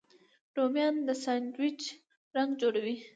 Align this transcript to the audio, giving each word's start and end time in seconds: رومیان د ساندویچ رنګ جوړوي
رومیان 0.55 0.95
د 1.07 1.09
ساندویچ 1.23 1.81
رنګ 2.35 2.51
جوړوي 2.61 2.95